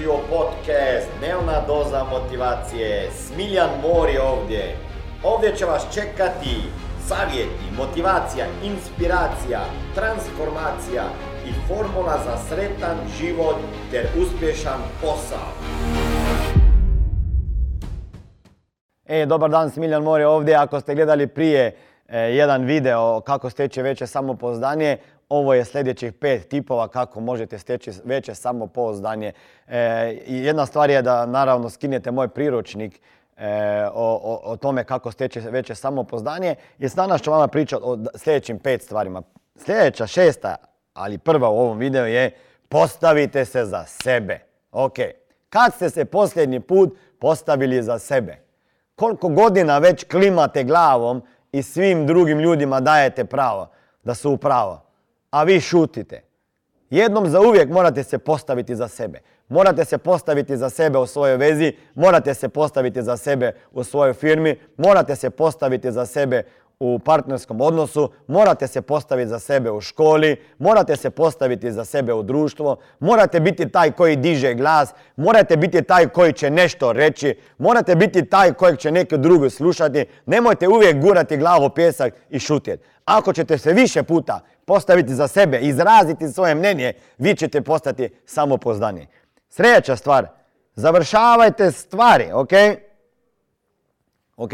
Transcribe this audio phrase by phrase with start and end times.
[0.00, 3.10] Dobrodošli u podcast Dnevna doza motivacije.
[3.10, 4.76] Smiljan Mor je ovdje.
[5.24, 6.56] Ovdje će vas čekati
[7.06, 9.60] savjeti, motivacija, inspiracija,
[9.94, 11.02] transformacija
[11.46, 13.56] i formula za sretan život
[13.90, 15.48] ter uspješan posao.
[19.04, 20.54] E, dobar dan, Smiljan Mor je ovdje.
[20.54, 21.76] Ako ste gledali prije
[22.16, 24.98] jedan video kako steći veće samopouzdanje,
[25.28, 29.32] ovo je sljedećih pet tipova kako možete steći veće samopouzdanje.
[29.68, 29.78] E,
[30.26, 33.00] jedna stvar je da naravno skinete moj priručnik
[33.36, 36.54] e, o, o, tome kako steći veće samopouzdanje.
[36.78, 39.22] I danas ću vama pričati o sljedećim pet stvarima.
[39.56, 40.56] Sljedeća šesta,
[40.94, 42.30] ali prva u ovom videu je
[42.68, 44.38] postavite se za sebe.
[44.72, 44.94] Ok,
[45.48, 48.36] kad ste se posljednji put postavili za sebe?
[48.94, 53.70] Koliko godina već klimate glavom i svim drugim ljudima dajete pravo
[54.04, 54.90] da su u pravo?
[55.30, 56.22] a vi šutite.
[56.90, 59.20] Jednom za uvijek morate se postaviti za sebe.
[59.48, 64.14] Morate se postaviti za sebe u svojoj vezi, morate se postaviti za sebe u svojoj
[64.14, 66.42] firmi, morate se postaviti za sebe
[66.80, 72.12] u partnerskom odnosu, morate se postaviti za sebe u školi, morate se postaviti za sebe
[72.12, 77.38] u društvo, morate biti taj koji diže glas, morate biti taj koji će nešto reći,
[77.58, 82.38] morate biti taj kojeg će neki drugi slušati, nemojte uvijek gurati glavu u pjesak i
[82.38, 82.84] šutjeti.
[83.04, 89.06] Ako ćete se više puta postaviti za sebe, izraziti svoje mnenje, vi ćete postati samopoznani.
[89.48, 90.26] Sljedeća stvar,
[90.74, 92.52] završavajte stvari, ok?
[94.36, 94.52] Ok?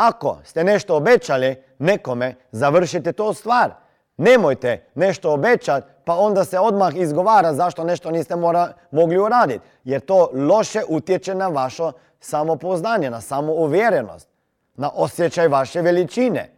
[0.00, 3.70] Ako ste nešto obećali nekome, završite to stvar.
[4.16, 9.64] Nemojte nešto obećati, pa onda se odmah izgovara zašto nešto niste mora, mogli uraditi.
[9.84, 11.82] Jer to loše utječe na vaše
[12.20, 14.28] samopoznanje, na samouvjerenost,
[14.74, 16.50] na osjećaj vaše veličine.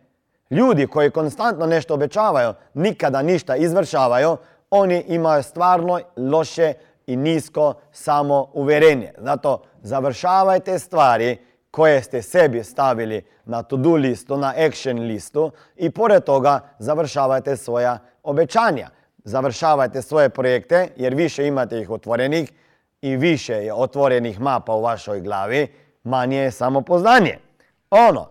[0.51, 4.37] Ljudi koji konstantno nešto obećavaju, nikada ništa izvršavaju,
[4.71, 6.73] oni imaju stvarno loše
[7.07, 9.13] i nisko samouvjerenje.
[9.19, 16.25] Zato završavajte stvari koje ste sebi stavili na to-do listu, na action listu i pored
[16.25, 18.89] toga završavajte svoja obećanja.
[19.25, 22.53] Završavajte svoje projekte jer više imate ih otvorenih
[23.03, 25.75] i više je otvorenih mapa u vašoj glavi,
[26.05, 27.39] manje je samopoznanje.
[27.91, 28.29] Ono,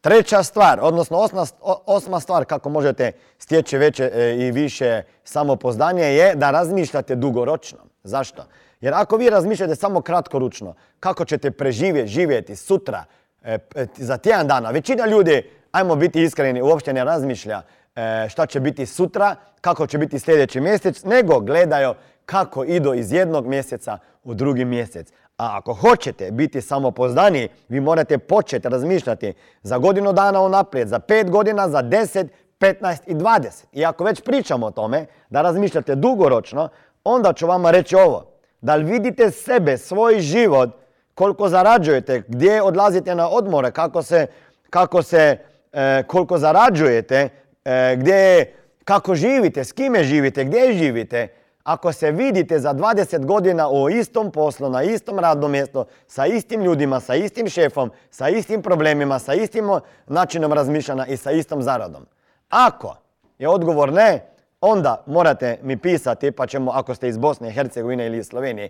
[0.00, 1.46] treća stvar, odnosno osma,
[1.86, 7.78] osma stvar kako možete stjeći veće e, i više samopoznanje je da razmišljate dugoročno.
[8.02, 8.44] Zašto?
[8.80, 13.04] Jer ako vi razmišljate samo kratkoručno, kako ćete preživjeti, živjeti sutra,
[13.42, 17.62] e, e, za tjedan dana, većina ljudi, ajmo biti iskreni, uopće ne razmišlja
[17.96, 21.94] e, šta će biti sutra, kako će biti sljedeći mjesec, nego gledaju
[22.24, 25.12] kako idu iz jednog mjeseca u drugi mjesec.
[25.38, 31.30] A ako hoćete biti samopoznani, vi morate početi razmišljati za godinu dana unaprijed, za pet
[31.30, 32.26] godina, za deset,
[32.60, 33.64] 15 i 20.
[33.72, 36.68] I ako već pričamo o tome da razmišljate dugoročno,
[37.04, 38.37] onda ću vama reći ovo.
[38.60, 40.70] Da li vidite sebe, svoj život,
[41.14, 44.26] koliko zarađujete, gdje odlazite na odmore, kako se,
[44.70, 45.38] kako se
[45.72, 47.28] e, koliko zarađujete,
[47.64, 48.54] e, gdje,
[48.84, 51.28] kako živite, s kime živite, gdje živite.
[51.64, 56.62] Ako se vidite za 20 godina u istom poslu, na istom radnom mjestu, sa istim
[56.62, 59.70] ljudima, sa istim šefom, sa istim problemima, sa istim
[60.06, 62.06] načinom razmišljanja i sa istom zaradom.
[62.48, 62.96] Ako
[63.38, 64.27] je odgovor ne,
[64.60, 68.68] onda morate mi pisati, pa ćemo, ako ste iz Bosne Hercegovine ili iz Slovenije,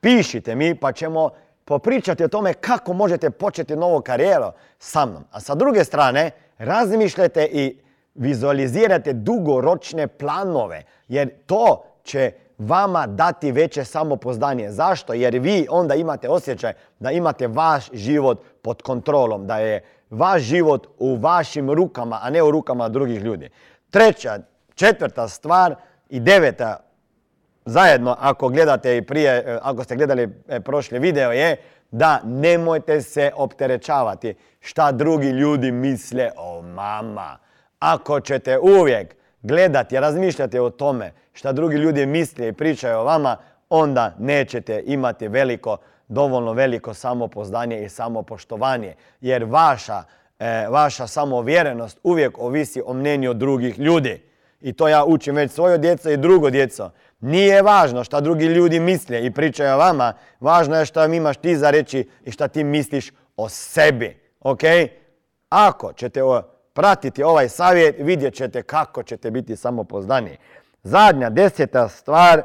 [0.00, 1.30] pišite mi pa ćemo
[1.64, 5.24] popričati o tome kako možete početi novu karijeru sa mnom.
[5.30, 7.78] A sa druge strane, razmišljajte i
[8.14, 14.70] vizualizirate dugoročne planove, jer to će vama dati veće samopoznanje.
[14.70, 15.12] Zašto?
[15.12, 20.86] Jer vi onda imate osjećaj da imate vaš život pod kontrolom, da je vaš život
[20.98, 23.50] u vašim rukama, a ne u rukama drugih ljudi.
[23.90, 24.38] Treća,
[24.80, 25.74] četvrta stvar
[26.08, 26.76] i deveta
[27.64, 31.56] zajedno ako gledate i prije, e, ako ste gledali e, prošli video je
[31.90, 37.38] da nemojte se opterećavati šta drugi ljudi misle o mama.
[37.78, 43.36] Ako ćete uvijek gledati, razmišljati o tome šta drugi ljudi misle i pričaju o vama,
[43.70, 45.76] onda nećete imati veliko,
[46.08, 48.94] dovoljno veliko samopoznanje i samopoštovanje.
[49.20, 50.02] Jer vaša,
[50.38, 54.29] e, vaša samovjerenost uvijek ovisi o mnenju drugih ljudi.
[54.60, 56.90] I to ja učim već svojo djeco i drugo djeco.
[57.20, 61.56] Nije važno šta drugi ljudi misle i pričaju o vama, važno je šta imaš ti
[61.56, 64.20] za reći i šta ti misliš o sebi.
[64.40, 64.60] Ok?
[65.48, 66.20] Ako ćete
[66.72, 70.36] pratiti ovaj savjet, vidjet ćete kako ćete biti samopoznani.
[70.82, 72.42] Zadnja deseta stvar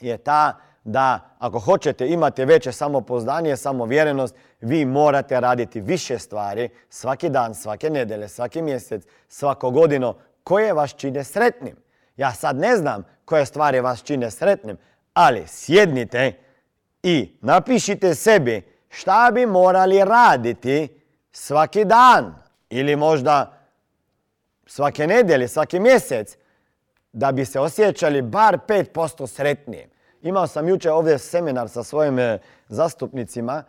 [0.00, 7.28] je ta da ako hoćete imati veće samopoznanje, samovjerenost, vi morate raditi više stvari svaki
[7.28, 10.14] dan, svake nedjelje, svaki mjesec, svako godino
[10.46, 11.76] koje vas čine sretnim.
[12.16, 14.76] Ja sad ne znam koje stvari vas čine sretnim,
[15.14, 16.32] Ali sjednite
[17.02, 20.88] i napišite sebi šta bi morali raditi
[21.32, 22.34] svaki dan
[22.70, 23.58] ili možda
[24.66, 26.36] svake nedjelje, svaki mjesec
[27.12, 29.88] da bi se osjećali bar 5% sretnije.
[30.22, 32.38] Imao sam jučer ovdje seminar sa svojim e,
[32.68, 33.64] zastupnicima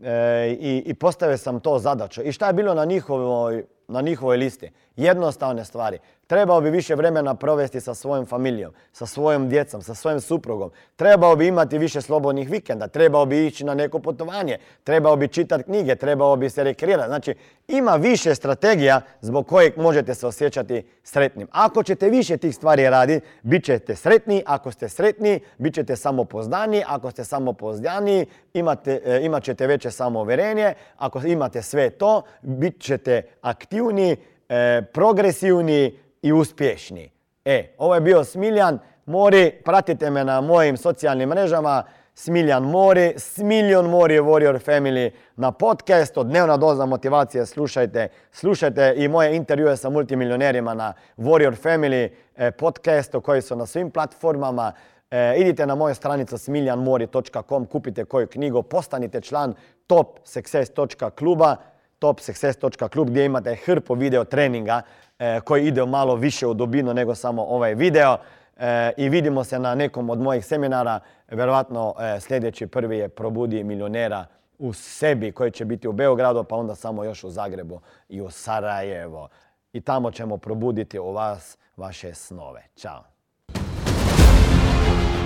[0.00, 2.22] e, i, i postavio sam to zadaću.
[2.22, 4.70] I šta je bilo na njihovoj, na njihovoj listi?
[4.96, 5.98] Jednostavne stvari.
[6.26, 10.70] Trebao bi više vremena provesti sa svojom familijom, sa svojom djecom, sa svojim suprugom.
[10.96, 15.64] Trebao bi imati više slobodnih vikenda, trebao bi ići na neko putovanje, trebao bi čitati
[15.64, 17.08] knjige, trebao bi se rekreirati.
[17.08, 17.34] Znači,
[17.68, 21.48] ima više strategija zbog kojeg možete se osjećati sretnim.
[21.50, 24.42] Ako ćete više tih stvari raditi, bit ćete sretni.
[24.46, 26.82] Ako ste sretni, bit ćete samopoznani.
[26.86, 30.74] Ako ste samopoznani, imate, e, imat ćete veće samouverenje.
[30.96, 34.16] Ako imate sve to, bit ćete aktivni,
[34.52, 37.10] e, progresivni, i uspješni.
[37.44, 41.82] E, ovo je bio Smiljan Mori, pratite me na mojim socijalnim mrežama,
[42.14, 49.36] Smiljan Mori, Smiljon Mori Warrior Family na podcastu, dnevna doza motivacije, slušajte, slušajte i moje
[49.36, 54.72] intervjue sa multimilionerima na Warrior Family e, podcastu koji su na svim platformama.
[55.10, 59.54] E, idite na moju stranicu smiljanmori.com, kupite koju knjigu, postanite član
[59.86, 61.56] topsuccess.kluba,
[62.02, 64.82] topsuccess.klub gdje imate hrpu video treninga
[65.22, 68.16] E, koji ide malo više u dubinu nego samo ovaj video.
[68.56, 71.00] E, I vidimo se na nekom od mojih seminara.
[71.28, 74.26] Vjerojatno e, sljedeći prvi je Probudi milionera
[74.58, 78.30] u sebi koji će biti u Beogradu, pa onda samo još u Zagrebu i u
[78.30, 79.28] Sarajevo.
[79.72, 82.62] I tamo ćemo probuditi u vas vaše snove.
[82.76, 83.11] Ćao.